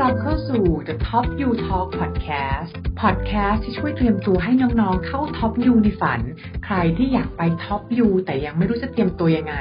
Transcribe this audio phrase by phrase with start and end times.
[0.00, 2.70] รับเข้าสู่ The Top You Talk Podcast
[3.00, 6.20] Podcast ที่ช่วยเตรียมตัวให้น้องๆ เข้า Top You ในฝัน
[6.64, 9.54] ใครที่อยากไป Top You แต่ยังไม่รู้จะเตรียมตัวยังไง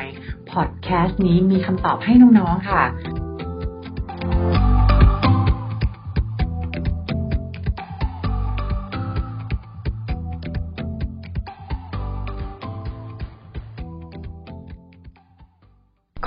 [0.51, 2.83] Podcast นี้มีคำตอบให้น้องๆ ค่ะ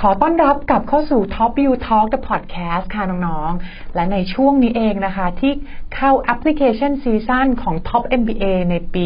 [0.03, 5.52] ขอต้อนรับกลับเข้าสู่ Top U Talk the Podcast ค่ะน้องๆ และในช่วงนี้เองนะคะ ที่
[5.97, 9.05] เข้า application season ของ Top MBA ในปี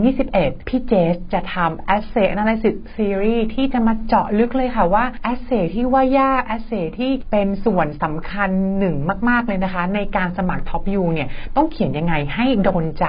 [0.00, 8.96] 2021 พี่เจสจะทำ Essay Analysis Series ที่จะมาเจาะลึกเลยค่ะว่า Essay ที่ว่ายาก Asset ที่เป็นส่วนสำคัญหนึ่ง
[9.28, 13.04] มาก ๆ เลยนะคะ ในการสมัคร Top U เนี่ยต้องเขียนยังไงให้โดนใจ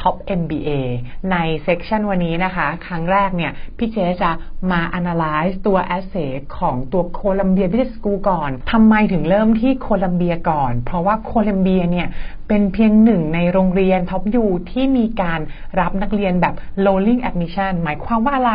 [0.00, 0.70] Top MBA
[1.32, 4.30] ใน session วันนี้นะคะ ครั้งแรกเนี่ยพี่เจสจะ
[4.70, 12.08] มา analyze ตัว Asset ขของตัวโคลัมเบียบิสสกูก่อนทำไมถึงเริ่มที่โคลัมเบียก่อน เพราะว่าโคลัมเบียเนี่ย
[12.48, 15.40] เป็นเพียงหนึ่งในโรงเรียน Top U ที่มีการ
[15.80, 16.54] รับนักเรียนแบบ
[16.86, 18.54] rolling admission หมายความว่าอะไร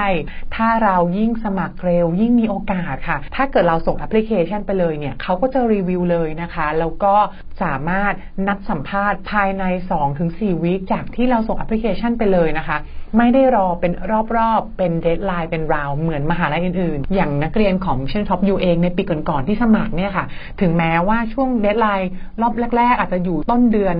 [0.56, 7.16] ถ้าเรายิ่งสมัครเร็วยิ่งมีโอกาสค่ะ ถ้าเกิดเราส่งแอปพลิเคชันไปเลยเนี่ยเขาก็จะรีวิวเลยนะคะ แล้วก็
[7.62, 8.14] สามารถ
[8.48, 9.64] นัดสัมภาษณ์ภายใน
[10.14, 12.78] 2-4 week จากที่เราส่งแอปพลิเคชันไปเลยนะคะ
[13.18, 13.92] ไม่ได้รอเป็น
[14.38, 20.26] รอบๆ เป็น deadline เป็น round เหมือนมหาลัยอื่นๆ อย่างนักเรียนของเช่น Top U เองในปีก่อนๆที่สมัครเนี่ยค่ะ
[20.62, 22.10] ถึงแม้ว่าช่วง deadline
[22.42, 23.96] รอบแรก ๆ อาจจะอยู่ต้นเดือน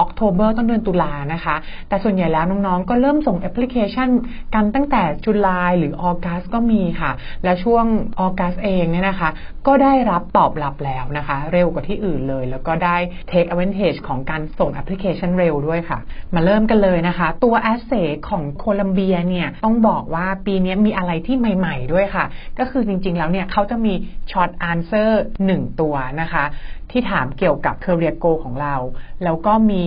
[0.00, 1.56] October ต้นเดือนตุลานะคะ
[1.88, 4.08] แต่ส่วนใหญ่แล้วน้องๆ ก็เริ่มส่งแอปพลิเคชัน
[4.54, 7.12] กันตั้งแต่ July หรือ August ก็มีค่ะ
[7.44, 7.84] และช่วง
[8.20, 9.30] August เองเนี่ยนะคะ
[9.66, 12.96] ก็ได้รับตอบรับแล้วนะคะ เร็วกว่าที่อื่นเลย แล้วก็ได้
[13.30, 15.98] take advantage ของการส่งแอปพลิเคชันเร็วด้วยค่ะ
[16.34, 22.24] มาเริ่มกันเลยนะคะ ตัว a s s e ของโคลัมเบียเนี่ยต้องบอกว่าปีนี้มีอะไรที่ใหม่ ๆ ด้วยค่ะ
[22.58, 23.94] ก็คือจริงๆแล้วเนี่ยเขาจะมี
[24.30, 25.10] short answer
[25.46, 26.44] 1 ตัวนะคะ
[26.90, 28.76] ที่ถามเกี่ยวกับ career Go ของเรา
[29.24, 29.84] แล้วก็มี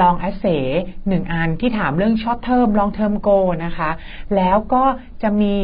[0.00, 0.64] long essay
[1.08, 3.90] หนึ่งอันที่ถามเรื่อง short term long term Go นะคะ
[4.36, 4.84] แล้วก็
[5.22, 5.54] จะมี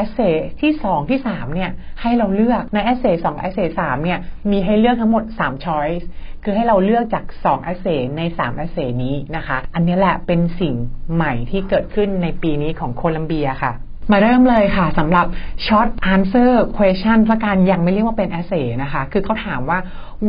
[0.00, 1.70] essay ที่ 2 ที่ 3 เนี่ย
[2.00, 4.18] ให้เราเลือก ใน essay 2 essay 3 เนี่ย
[4.50, 6.04] มีให้เลือกทั้งหมด 3 choice
[6.42, 10.74] คือให้เราเลือกจาก 2 essay ใน 3 essay นี้นะคะ อันนี้แหละเป็นสิ่ง
[11.14, 13.72] ใหม่ที่เกิดขึ้นในปีนี้ของโคลัมเบียค่ะ
[14.10, 15.26] มาเริ่มเลยค่ะสำหรับ
[15.66, 19.78] short answer question ละกันยังไม่เรียกว่าเป็น essay นะคะ คือเขาถามว่า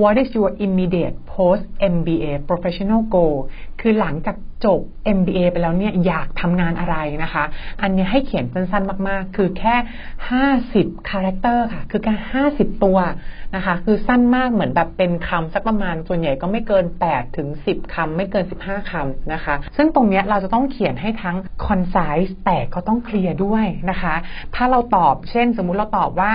[0.01, 1.63] what is your immediate post
[1.95, 3.37] MBA professional goal
[3.81, 4.79] คือหลังจากจบ
[5.17, 7.43] MBA ไปแล้วเนี่ยอยากทำงานอะไรนะคะ
[7.81, 9.75] อันนี้ให้เขียนสั้นๆมาก ๆ คือแค่
[10.41, 12.13] 50 character ค่ะ คือแค่
[12.49, 12.97] 50 ตัว
[13.55, 24.15] นะคะ คือสั้นมากเหมือนแบบเป็นคำสักประมาณส่วนใหญ่ก็ไม่เกิน 8 ถึง 10 คำไม่เกิน 15 คำนะคะ ซึ่งตรงนี้เราจะต้องเขียนให้ทั้ง concise แต่ก็ต้องเคลียร์ด้วยนะคะ
[24.55, 26.31] ถ้าเราตอบเช่นสมมุติเราตอบว่า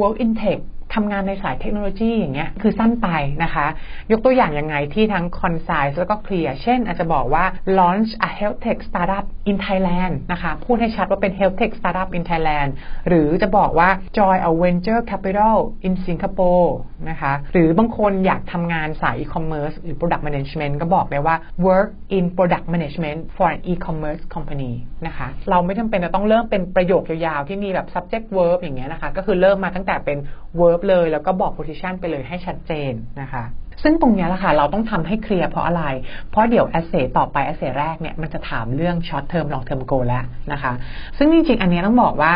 [0.00, 0.60] work in tech
[0.94, 3.08] ทำงานในสายเทคโนโลยีอย่างเงี้ยคือสั้นไป
[3.42, 3.66] นะคะ
[4.12, 7.44] ยกตัวอย่างยังไงที่ทั้ง concise แล้วก็ clear เช่น อาจจะบอกว่า
[7.78, 12.70] launch a health tech startup in Thailand นะคะ พูดให้ชัดว่าเป็น health tech startup in Thailand
[13.08, 13.88] หรือจะบอกว่า
[14.18, 16.70] join a venture capital in Singapore
[17.10, 21.36] นะคะหรือบางคนอยากทำงานสาย e-commerce หรือ product management ก็บอกได้ว่า
[21.66, 24.72] work in product management for an e-commerce company
[25.06, 30.18] นะคะเราไม่จำเป็นจะต้องเริ่มเป็นประโยคยาวๆที่มีแบบ subject verb อย่างเงี้ยนะคะ ก็คือเริ่มมาตั้งแต่เป็น
[30.60, 33.44] verb เลย แล้วก็บอก position ไปเลยให้ชัดเจนนะคะ
[33.82, 35.84] ซึ่งตรงนี้แหละค่ะ เราต้องทำให้เคลียร์เพราะอะไร
[36.30, 40.72] เพราะเดี๋ยว essay ต่อไป essay แรกเนี่ยมันจะถามเรื่อง short term long term goal แล้วนะคะ
[41.18, 42.34] ซึ่งจริงๆ อันนี้ต้องบอกว่า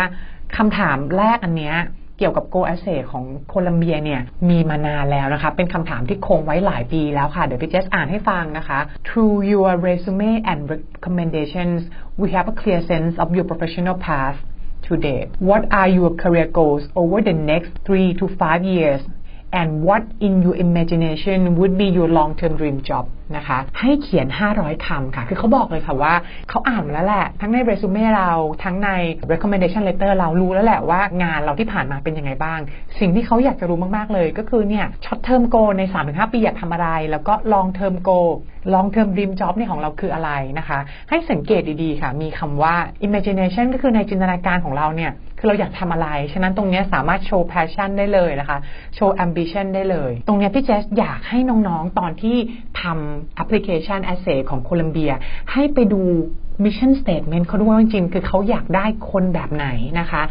[0.57, 1.77] คำถามแรกอันเนี้ย
[2.19, 4.21] เกี่ยวกับ Go Essay ของโคลัมเบียเนี่ย
[4.51, 11.81] มีมานานแล้วนะคะ เป็นคำถามที่คงไว้หลายปีแล้วค่ะ เดี๋ยวพี่เจสอ่านให้ฟังนะคะ Through your resume and recommendations
[12.21, 14.39] we have a clear sense of your professional path
[14.89, 15.31] to date?
[15.39, 19.03] What are your career goals over the next three to five years?
[19.53, 23.07] And what in your imagination would be your long-term dream job?
[23.37, 24.27] นะคะ ให้เขียน
[24.57, 26.15] 500 คำค่ะ คือเขาบอกเลยค่ะว่า
[26.51, 28.33] เขาอ่านมาแล้วแหละ ทั้งในเรซูเม่เรา
[28.65, 28.91] ทั้งใน
[29.33, 32.61] recommendation letter เรารู้แล้วแหละว่างานเราที่ผ่านมาเป็นยังไงบ้าง
[33.01, 38.31] สิ่งที่เขาอยากจะรู้มาก ๆ เลย ก็คือเนี่ย short term goal ใน 3-5 ปีอยากทำอะไร แล้วก็ long term goal
[38.75, 40.79] long term dream job เนี่ยของเราคืออะไรนะคะ
[41.11, 42.75] ให้สังเกตดี ๆ ค่ะ มีคำว่า
[43.07, 45.13] imagination ก็คือในจินตนาการของเราเนี่ย
[45.47, 48.59] คือเราอยากทำอะไร ฉะนั้นตรงนี้สามารถโชว์ passion ได้เลยนะคะ
[48.95, 51.39] โชว์ ambition ได้เลย ตรงนี้พี่เจสอยากให้
[51.69, 52.37] น้องๆ ตอนที่
[52.81, 55.13] ทำแอปพลิเคชัน Essay ของโคลัมเบีย
[55.53, 56.03] ให้ไปดู
[56.65, 59.67] Mission Statement เขาด้วยจริงๆคือเขาอยากได้คนแบบไหน
[60.01, 60.23] นะคะ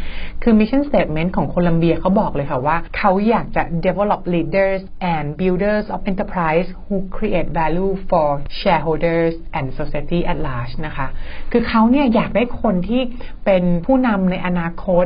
[0.43, 4.81] คือ Mission Statement ของโคลัมเบียเขาบอกเลยค่ะว่าเขาอยากจะ develop leaders
[5.13, 8.27] and builders of enterprise who create value for
[8.61, 11.07] shareholders and society at large นะคะ
[11.51, 13.01] คือเขาเนี่ยอยากได้คนที่
[13.45, 15.05] เป็นผู้นำในอนาคต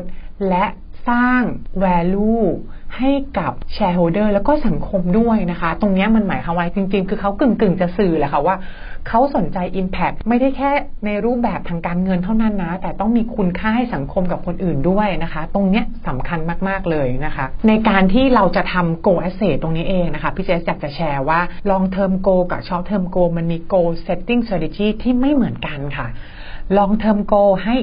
[0.49, 0.65] และ
[1.09, 1.41] สร้าง
[1.85, 2.45] value
[2.97, 8.55] ให้กับแชร์โฮเดอร์แล้วก็สังคมด้วยนะคะ ตรงนี้มันหมายความว่าจริง ๆ คือเขากึ่งๆ จะสื่อแหละค่ะว่า
[9.07, 10.71] เขาสนใจ Impact ไม่ได้แค่
[11.05, 21.39] ในรูปแบบทางการเงินเท่านั้นนะ แต่ต้องมีคุณค่าให้สังคมกับคนอื่นด้วยนะคะ ตรงนี้สำคัญมากๆเลยนะคะ ในการที่เราจะทำ Go Asset ตรงนี้เองนะคะ พี่เจสอยากจะแชร์ว่า
[21.69, 26.09] Long Term Go กับ Short Term Go มันมี Go Setting Strategy ที่ไม่เหมือนกันค่ะ
[26.77, 27.75] long term goal ให้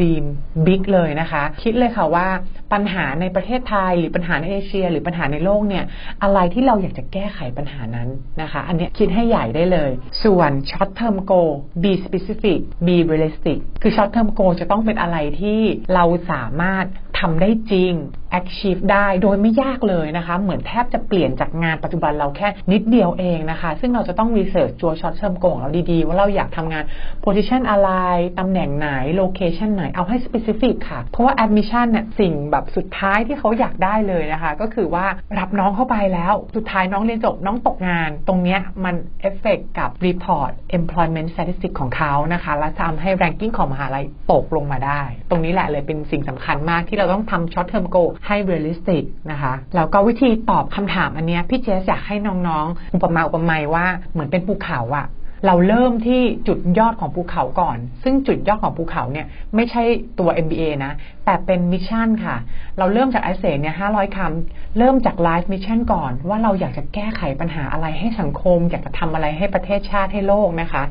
[0.00, 0.24] ดีม
[0.66, 2.28] บิ๊กเลยนะคะ คิดเลยค่ะว่า
[2.72, 5.84] ปัญหาในประเทศไทย หรือปัญหาในเอเชีย หรือปัญหาในโลกเนี่ย
[6.22, 8.08] อะไรที่เราอยากจะแก้ไขปัญหานั้น
[8.42, 9.90] นะคะ อันนี้คิดให้ใหญ่ได้เลย
[10.24, 11.52] ส่วน short term goal
[11.82, 15.60] be specific be realistic คือ short term goal จะต้องเป็นอะไรที่
[15.94, 16.86] เราสามารถ
[17.20, 17.92] ทำได้จริง
[18.38, 26.84] achieve ได้โดยไม่ยากเลยนะคะ เหมือนแทบจะเปลี่ยนจากงานปัจจุบันเราแค่นิดเดียวเองนะคะ ซึ่งเราจะต้อง research ตัว short term goal ของเราดีๆ ว่าเราอยากทำงาน
[27.24, 27.90] position อะไร
[28.38, 28.88] ตำแหน่งไหน
[29.20, 35.06] location ไหน เอาให้ specific ค่ะ เพราะว่า admission เนี่ยสิ่งแบบสุดท้ายที่เขาอยากได้เลยนะคะ ก็คือว่า
[35.38, 38.94] รับน้องเข้าไปแล้ว สุดท้ายน้องเรียนจบน้องตกงาน ตรงเนี้ยมัน
[39.28, 49.02] effect กับ report employment statistic ของเขานะคะ และทำให้ ranking ของมหาลัยตกลงมาได้ ตรงนี้แหละเลยเป็นสิ่งสำคัญมากที่เราต้องทำ short term goal ให้ realistic
[49.30, 52.16] นะคะแล้วก็วิธีตอบคำถามอันเนี้ยพี่เจสอยากให้
[52.48, 55.08] น้องๆ อุปมาอุปไมยว่าเหมือนเป็นภูเขาอะ
[55.46, 59.82] เราเริ่มที่จุดยอดของภูเขาก่อน ซึ่งจุดยอดของภูเขาเนี่ยไม่ใช่
[60.18, 60.92] ตัว MBA นะ
[61.24, 62.36] แต่เป็น mission ค่ะ
[62.78, 70.82] เราเริ่มจาก essay เนี่ย500คำ เริ่มจาก life mission ก่อน ว่าเราอยากจะแก้ไขปัญหาอะไรให้สังคม อยากจะทำอะไรให้ประเทศชาติให้โลกนะคะ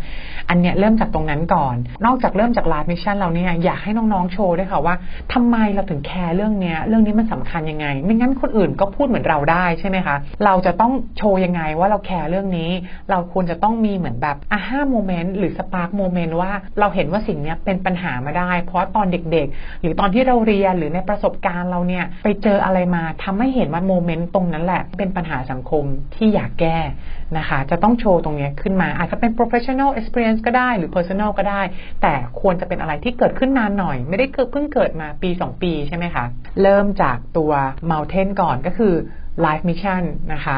[0.50, 1.76] อันเนี้ยเริ่มจากตรงนั้นก่อน
[2.06, 4.96] นอกจากเริ่มจาก life mission เราเนี่ยอยากให้น้องๆโชว์ด้วยค่ะว่า
[5.34, 12.72] ทำไมเราถึงแคร์เรื่องเนี้ยเรื่องนี้มันสำคัญยังไง ไม่งั้นคนอื่นก็พูดเหมือนเราได้ใช่ไหมคะ เราจะต้องโชว์ยังไงว่าเราแคร์เรื่องนี้
[13.12, 25.84] เราควรจะต้องมีเหมือนแบบ aha moment หรือ spark moment ว่าเราเห็นว่าสิ่งเนี้ยเป็นปัญหามาได้ เพราะตอนเด็กๆ หรือตอนที่ที่เราเรียนหรือในประสบการณ์เราเนี่ยไปเจออะไรมาทำให้เห็นว่า moment ตรงนั้นแหละ เป็นปัญหาสังคม
[26.16, 26.78] ที่อยากแก้
[27.38, 31.62] นะคะ จะต้องโชว์ตรงนี้ขึ้นมา อาจจะเป็น professional experience ก็ได้หรือ personal ก็ได้
[32.02, 36.26] แต่ควรจะเป็นอะไรที่เกิดขึ้นนานหน่อย ไม่ได้เพิ่งเกิดมาปี 2 ปีใช่ไหมคะ
[36.62, 37.52] เริ่มจากตัว
[37.92, 38.96] mountain ก่อนก็คือ
[39.46, 40.04] Life Mission
[40.34, 40.58] นะคะ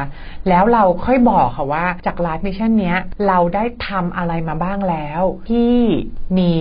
[0.49, 5.75] แล้วเราค่อยบอกค่ะว่าจาก Life Mission เนี้ยเราได้ทำอะไรมาบ้างแล้ว ที่
[6.39, 6.53] มี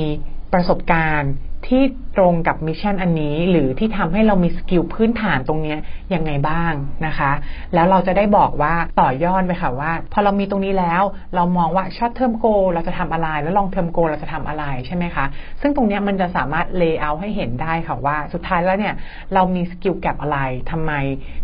[0.52, 1.32] ประสบการณ์
[1.68, 1.82] ที่
[2.16, 5.76] ตรงกับ mission อันนี้ หรือที่ทำให้เรามี skill พื้นฐานตรงนี้
[6.14, 6.72] ยังไงบ้าง
[7.06, 7.32] นะคะ
[7.74, 11.02] แล้วเราจะได้บอกว่าต่อยอดไปค่ะว่า พอเรามีตรงนี้แล้ว
[11.34, 15.24] เรามองว่า short term goal เราจะทำอะไร แล้ว long term goal เราจะทำอะไรใช่ไหมคะ
[15.60, 18.94] ซึ่งตรงนี้มันจะสามารถ layer ให้เห็นได้ค่ะว่าสุดท้ายแล้วเนี่ย
[19.34, 20.38] เรามี skill gap อะไร
[20.70, 20.92] ทำไม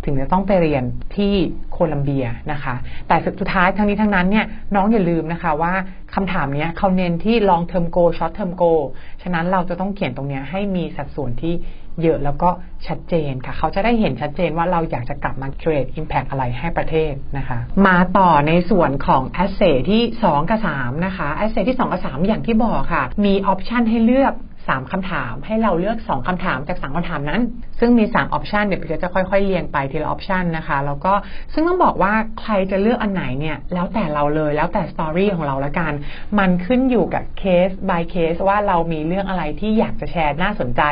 [0.05, 0.85] ถึงจะต้องไปเรียน
[1.17, 1.35] ที่
[1.73, 2.75] โคลัมเบียนะคะ
[3.09, 5.73] แต่สุดท้ายทั้งนี้ทั้งนั้นเนี่ยน้องอย่าลืมนะคะว่า
[6.15, 8.83] คำถามนี้เขาเน้นที่ long term goal short term goal
[9.23, 11.55] ฉะนั้นเราจะต้องเขียนตรงนี้ให้มีสัดส่วนที่
[12.03, 12.51] เยอะแล้วก็
[12.87, 22.01] ชัดเจนค่ะ เขาจะได้เห็นชัดเจนว่าเราอยากจะกลับมา create impact อะไรให้ประเทศนะคะ มาต่อในส่วนของ essay ที่ 2 กับ 3 นะคะ asset ที่ 2 กับ
[22.15, 24.33] 3 อย่างที่บอกค่ะ มี option ให้เลือก
[24.73, 27.43] 3คำถาม ให้เราเลือก 2คำถามจาก 3คำถามนั้น
[27.81, 31.13] ซึ่งมี 3 option เดี๋ยวพี่จะค่อยๆ เรียงไปทีละ option นะคะ แล้วก็
[31.53, 35.93] ซึ่งต้องบอกว่าใครจะเลือกอันไหนเนี่ยแล้วแต่เราเลยแล้วแต่ story ของเราแล้วกัน
[36.39, 40.83] มันขึ้นอยู่กับเคส by เคสว่าเรามีเรื่องอะไรที่อยากจะแชร์น่าสนใจ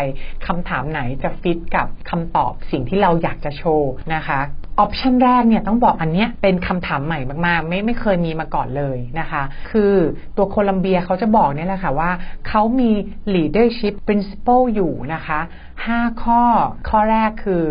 [0.46, 4.40] คำถามไหนจะฟิตกับคำตอบสิ่งที่เราอยากจะโชว์นะคะ
[4.80, 9.92] option แรกเนี่ยต้องบอกอันเนี้ยเป็นคำถามใหม่มากๆ ไม่ไม่เคยมีมาก่อนเลยนะคะ คือ
[10.36, 12.10] ตัวโคลัมเบียเขาจะบอกเนี่ยแหละค่ะว่า
[12.48, 12.90] เขามี
[13.34, 15.40] leadership principle อยู่นะคะ
[15.80, 16.42] 5 ข้อ
[16.88, 17.64] ข้อแรกคือ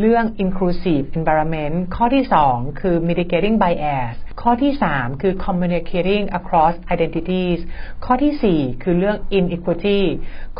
[0.00, 7.60] เรื่อง inclusive environment ข้อที่ 2 คือ mitigating bias ข้อที่ 3 คือ communicating across identities
[8.04, 10.00] ข้อที่ 4 คือเรื่อง inequity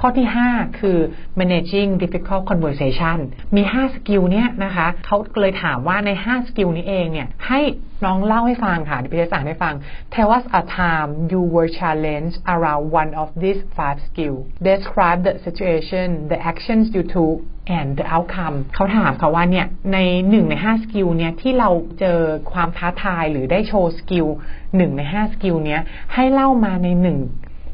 [0.00, 0.98] ข้อที่ 5 คือ
[1.40, 3.18] managing difficult conversation
[3.56, 7.60] มี 5 skill เนี้ยนะคะเขาเลยถามว่าใน 5 skill นี้เองเนี่ยให้
[8.04, 9.74] น้องเล่าให้ฟังค่ะเดี๋ยวพี่จะอ่านให้ฟัง
[10.14, 15.34] Tell us a time you were challenged around one of these five skills Describe the
[15.46, 17.36] situation the actions you took
[17.78, 19.98] and the outcome เขาถามค่ะว่าเนี่ยใน
[20.30, 22.18] หนึ่งในห้า skill เนี่ยที่เราเจอ
[22.52, 24.26] ความท้าทายหรือได้โชว์ skill
[24.76, 25.80] หนึ่งในห้า skill เนี้ย
[26.14, 27.18] ให้เล่ามาในหนึ่ง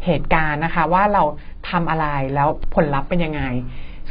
[0.04, 1.22] เหตุการณ์นะคะ ว่าเรา
[1.70, 3.42] ทำอะไรแล้วผลลัพธ์เป็นยังไง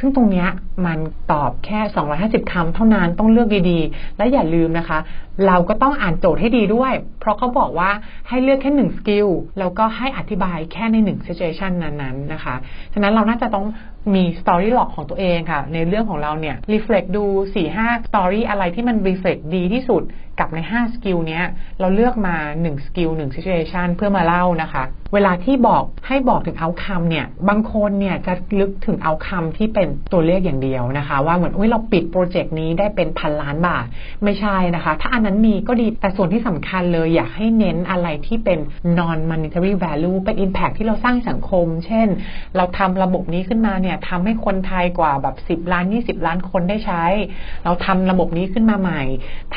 [0.02, 0.46] ซึ่งตรงนี้
[0.86, 0.98] มัน
[1.32, 1.80] ตอบแค่
[2.16, 4.98] 250คำเท่านั้นต้องเลือกดีๆ และอย่าลืมนะคะ
[5.46, 7.90] เราก็ต้องอ่านโจทย์ให้ดีด้วย เพราะเขาบอกว่า
[8.28, 12.54] ให้เลือกแค่หนึ่ง skill แล้วก็ให้อธิบายแค่ในหนึ่ง situation นั้นๆนะคะ
[12.94, 13.66] ฉะนั้นเราน่าจะต้อง
[14.14, 17.24] มี story log ของตัวเองค่ะ ในเรื่องของเราเนี่ย reflect ดู
[17.66, 20.02] 4-5 story อะไรที่มัน reflect ดีที่สุด
[20.40, 21.44] กับใน5สกิลเนี้ย
[21.80, 33.86] เราเลือกมา1สกิล1 situation เพื่อมาเล่านะคะ เวลาที่บอกให้บอกถึง outcome เนี่ยบางคนเนี่ยจะลึกถึงเอาคำที่เป็นตัวเลขอย่างเดียวนะคะ ว่าเหมือนอุ้ยเราปิดโปรเจกต์นี้ได้เป็นพันล้านบาท
[34.24, 38.58] ไม่ใช่นะคะ ถ้าอันนั้นมีก็ดีแต่ส่วนที่สำคัญเลยอยากให้เน้นอะไรที่เป็น
[38.98, 42.08] non monetary value เป็น impact ที่เราสร้างสังคม เช่น
[42.56, 47.04] เราทำระบบนี้ขึ้นมาเนี่ยทำให้คนไทยกว่าแบบ 10 ล้าน 20 ล้านคนได้ใช้
[47.64, 49.02] เราทำระบบนี้ขึ้นมาใหม่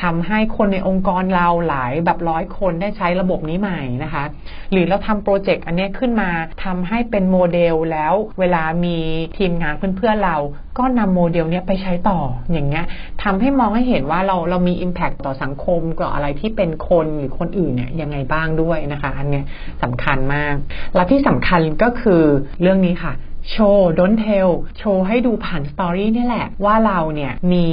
[0.02, 4.24] ทำให้คนในองค์กรเราหลายแบบร้อยคนได้ใช้ระบบนี้ใหม่นะคะ
[4.72, 6.30] หรือเราทำโปรเจกต์อันนี้ขึ้นมา
[6.64, 8.98] ทำให้เป็นโมเดลแล้วเวลามี
[9.38, 10.38] ทีมงานเพื่อนๆเรา
[10.78, 12.20] ก็นำโมเดลนี้ไปใช้ต่อ
[12.52, 12.86] อย่างเงี้ย
[13.24, 19.46] ทำให้มองให้เห็นว่าเราเรามี Impact ต่อสังคมกับอะไรที่เป็นคนหรือคนอื่นเนี่ยยังไงบ้างด้วยนะคะ อันเนี้ย
[19.84, 20.56] สำคัญมาก
[20.96, 22.24] และที่สำคัญก็คือ
[22.62, 23.14] เรื่องนี้ค่ะ
[23.52, 27.68] show don't tell โชว์ให้ดูผ่าน story นี่แหละ ว่าเราเนี่ยมี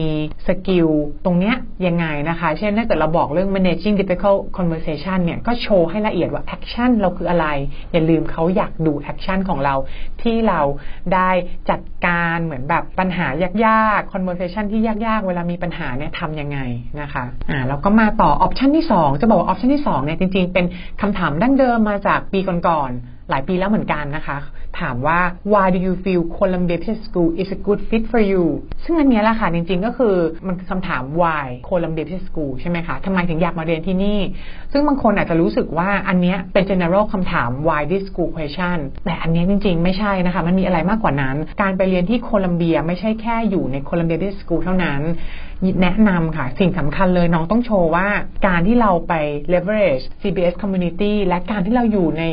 [0.46, 0.88] skill
[1.24, 7.46] ตรงเนี้ยยังไงนะคะ เช่นถ้าเกิดเราบอกเรื่อง managing difficult conversation เนี่ยก็โชว์ให้ละเอียดว่า action เราคืออะไร
[7.92, 9.74] อย่าลืมเขาอยากดู action ของเรา
[10.22, 10.60] ที่เรา
[11.14, 11.30] ได้
[11.70, 13.26] จัดการเหมือนแบบปัญหา
[13.66, 16.58] ยากๆ conversation ที่ยากๆ เวลามีปัญหาเนี่ยทำยังไง
[17.00, 20.66] นะคะอ่าแล้วก็มาต่อ option ที่ 2 จะบอกว่า option ที่2เนี่ยจริงๆ เป็น
[21.00, 24.38] คำถามดั้งเดิมมาจากปีก่อนๆ หลายปีแล้วเหมือนกันนะคะ
[24.80, 25.18] ถามว่า
[25.52, 28.44] why do you feel Columbia Business School is a good fit for you
[28.84, 30.14] ซึ่งอันนี้แหละค่ะ จริงๆก็คือ
[30.46, 34.18] มันคือคำถาม why Columbia Business School ใช่ไหมคะทำไมถึงอยากมาเรียนที่นี่
[34.72, 45.00] ซึ่งบางคนอาจจะรู้สึกว่าอันนี้เป็น general คำถาม why this school question แต่อันนี้จริงๆ ไม่ใช่นะคะ มันมีอะไรมากกว่านั้น การไปเรียนที่โคลัมเบียไม่ใช่แค่อยู่ใน Columbia Business School เท่านั้น
[45.82, 48.08] แนะนำค่ะ สิ่งสำคัญเลยน้องต้องโชว์ว่า
[48.46, 49.14] การที่เราไป
[49.52, 52.24] leverage CBS community และการที่เราอยู่ใน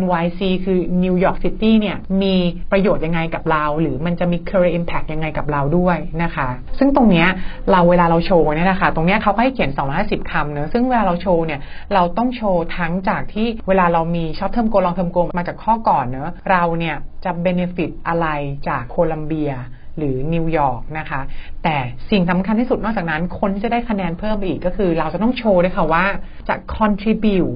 [0.00, 2.34] NYC คือ New York City เนี่ยมี
[2.72, 7.28] ประโยชน์ยังไงกับเรา หรือมันจะมี career impact ยังไงกับเราด้วยนะคะ ซึ่งตรงเนี้ย
[7.70, 11.60] เราเวลาเราโชว์เนี่ยนะคะตรงเนี้ยเขาให้เขียน 250 คำเนอะซึ่งเวลาเราโชว์เนี่ย
[11.94, 18.26] เราต้องโชว์ทั้งจากที่เวลาเรามี short term goal long term goal มาจากข้อก่อนเนอะเราเนี่ยจะ benefit อะไร
[18.68, 19.52] จากโคลัมเบีย
[19.98, 21.20] หรือนิวยอร์กนะคะ
[21.64, 21.76] แต่
[22.10, 26.04] สิ่งสำคัญที่สุดนอกจากนั้น คนที่จะได้คะแนนเพิ่มไปอีกก็คือ เราจะต้องโชว์ด้วยค่ะว่า
[26.48, 27.54] จะ contribute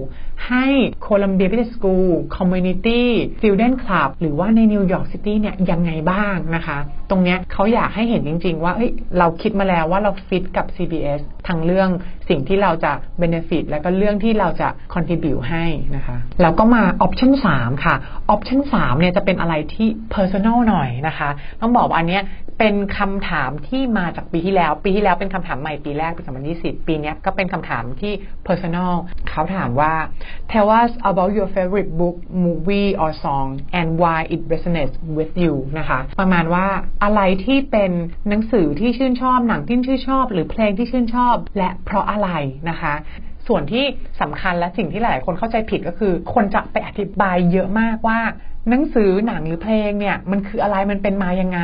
[0.48, 0.66] ให้
[1.06, 3.02] Columbia Business School Community
[3.38, 6.78] Student Club หรือว่าในนิวยอร์กซิตี้เนี่ยยังไงบ้างนะคะ
[7.10, 11.90] ตรงเนี้ยเขาอยากให้เห็นจริง ๆ ว่าเฮ้ยเราคิดมาแล้วว่าเราฟิตกับ CBS ทั้งเรื่อง
[12.30, 15.64] สิ่งที่เราจะ benefit และก็เรื่องที่เราจะ contribute ให้
[15.96, 17.94] นะคะแล้วก็มา option 3 ค่ะ
[18.34, 21.28] option 3เนี่ยจะเป็นอะไรที่ personal หน่อยนะคะ
[21.60, 22.22] ต้องบอกว่าอันเนี้ย
[22.60, 26.22] เป็นคำถามที่มาจากปีที่แล้ว ปีที่แล้วเป็นคำถามใหม่ปีแรกปี
[26.56, 28.12] 2020 ปีนี้ก็เป็นคำถามที่
[28.48, 28.92] personal
[29.28, 29.94] เขาถามว่า
[30.52, 33.48] tell us about your favorite book movie or song
[33.78, 36.66] and why it resonates with you นะคะ ประมาณว่า
[37.04, 37.92] อะไรที่เป็น
[38.28, 42.30] หนังสือที่ชื่นชอบหนังที่ชื่นชอบ หรือเพลงที่ชื่นชอบ และเพราะอะไร
[42.70, 42.94] นะคะ
[43.48, 43.84] ส่วนที่
[44.20, 48.20] สำคัญและสิ่งที่หลายคนเข้าใจผิดก็คือ คนจะไปอธิบายเยอะมากว่า
[48.68, 51.60] หนังสือหนังหรือเพลงเนี่ย มันคืออะไรมันเป็นมายังไง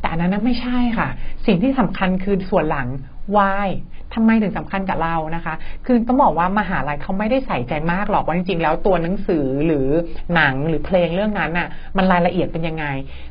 [0.00, 1.08] แต่อันนั้นไม่ใช่ค่ะ
[1.46, 2.88] สิ่งที่สำคัญคือส่วนหลัง
[3.36, 3.68] why
[4.16, 5.54] ทำไมถึงสำคัญกับเรานะคะ
[5.86, 9.88] คือต้องบอกว่ามหาลัยเขาไม่ได้ใส่ใจมากหรอกว่าจริงๆ แล้วตัวหนังสือหรือ
[10.34, 12.86] หนังหรือเพลงเรื่องนั้นน่ะ มันรายละเอียดเป็นยังไง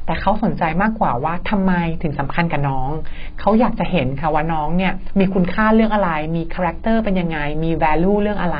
[0.06, 2.90] แต่เขาสนใจมากกว่าว่าทำไมถึงสำคัญกับน้อง
[3.40, 8.60] เขาอยากจะเห็นค่ะว่าน้องเนี่ยมีคุณค่าเรื่องอะไร มีคาแรคเตอร์เป็นยังไง มี value เรื่องอะไร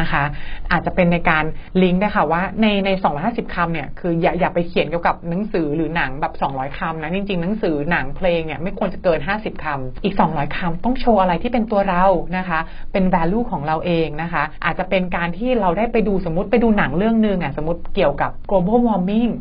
[0.00, 0.24] นะคะ
[0.72, 1.44] อาจจะเป็นในการ
[1.82, 2.90] ลิงก์ได้ค่ะว่าในใน
[3.22, 12.04] 250 คำเนี่ย คืออย่าอย่าไปเขียนเกี่ยวกับหนังสือหรือหนังแบบ 200คำนะ จริงๆ หนังสือหนังเพลงเนี่ยไม่ควรจะเกิน 50คำอีก 200คำต้องโชว์อะไรที่เป็นตัวเรา
[12.36, 12.60] นะคะ
[12.92, 19.32] เป็น value ของเราเองนะคะ อาจจะเป็นการที่เราได้ไปดูสมมติไปดูหนังเรื่องหนึ่งอะสมมติเกี่ยวกับ global warming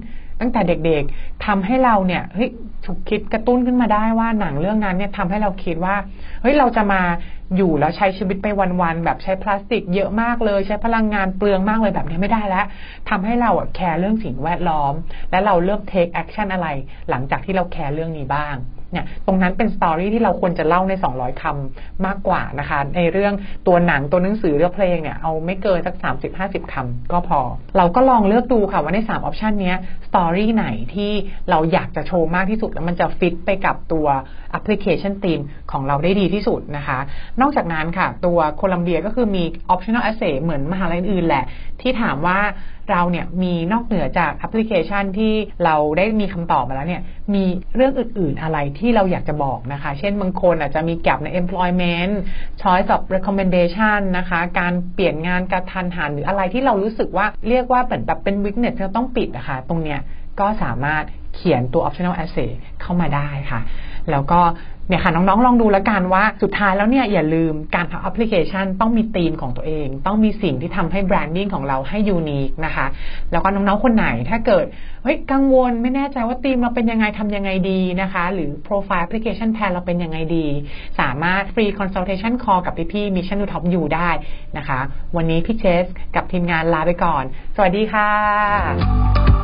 [0.41, 2.50] ตั้งแต่เด็กๆทำให้เราเนี่ยเฮ้ย
[2.86, 5.95] ถูกคิดกระตุ้นขึ้นมาได้ว่าหนังเรื่องนั้นเนี่ยทำให้เราคิดว่า
[6.41, 7.01] เฮ้ยเราจะมา
[7.55, 8.48] อยู่แล้วใช้ชีวิตไป
[8.81, 12.65] วันๆแบบใช้พลาสติกเยอะมากเลย ใช้พลังงานเปลืองมากเลยแบบนี้ไม่ได้แล้ว
[13.10, 14.93] ทำให้เราอะแคร์เรื่องสิ่งแวดล้อม
[15.31, 16.67] และเราเริ่ม take action อะไร
[17.10, 18.55] หลังจากที่เราแคร์เรื่องนี้บ้าง
[18.92, 23.34] เนี่ยตรงนั้นเป็น story ที่เราควรจะเล่าใน 200คำมากกว่านะคะ ในเรื่อง
[23.68, 25.96] ตัวหนังตัวหนังสือเรื่องเพลงเนี่ยเอาไม่เกินสัก
[26.34, 27.39] 30-50คำก็พอ
[27.77, 29.74] เราก็ลองเลือกดูค่ะว่าใน 3 option นี้
[30.08, 31.12] story ไหนที่
[31.50, 34.08] เราอยากจะโชว์มากที่สุด แล้วมันจะฟิตไปกับตัว
[34.51, 35.39] application theme
[35.72, 37.00] ของเราได้ดีที่สุดนะคะ
[37.42, 41.46] นอกจากนั้นค่ะ ตัวโคลัมเบียก็คือมี optional essay เหมือนมหาลัยอื่นแหละ
[41.82, 42.39] ที่ถามว่า
[42.92, 45.34] เราเนี่ยมีนอกเหนือจากแอปพลิเคชันที่
[45.65, 47.01] เราได้มีคำตอบมาแล้วเนี่ย
[47.34, 47.44] มี
[47.75, 52.13] เรื่องอื่นๆอะไรที่เราอยากจะบอกนะคะ เช่นบางคนอาจจะมี gap ใน employment
[52.62, 60.00] choice of recommendation นะคะ การเปลี่ยนงานกระทันหันหรืออะไรที่เรารู้สึกว่าเรียกว่าเหมือนแบบเป็น weakness ที่เราต้องปิดนะคะ ตรงเนี้ย
[60.39, 61.04] ก็สามารถ
[61.36, 62.51] เขียนตัว optional essay
[62.82, 63.62] เข้ามาได้ค่ะ
[64.12, 64.42] แล้วก็
[64.88, 72.86] เนี่ยค่ะน้องๆ ลองดูแล้วกันว่าสุดท้ายแล้วเนี่ยอย่าลืมการทำแอปพลิเคชัน ต้องมีธีมของตัวเอง ต้องมีสิ่งที่ทำให้ branding ของเราให้ unique นะคะ
[73.32, 74.65] แล้วก็น้องๆ คนไหนถ้าเกิด
[75.04, 80.46] เฮ้ยกังวลไม่แน่ใจว่าธีมเราเป็นยังไงทำยังไงดีนะคะ หรือโปรไฟล์ application plan เราเป็นยังไงดี
[81.00, 84.10] สามารถ free consultation call กับพี่ๆ Mission To Top U ได้
[84.58, 84.80] นะคะ
[85.15, 87.24] วันนี้พี่เจสกับทีมงานลาไปก่อน
[87.56, 89.35] สวัสดีค่ะ